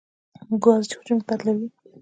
[0.63, 1.67] ګاز حجم بدلوي.